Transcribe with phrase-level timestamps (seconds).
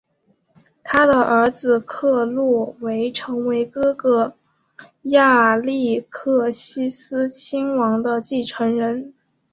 [0.83, 4.35] 他的儿子克洛维成为哥哥
[5.03, 9.13] 亚历克西斯亲王的继承人。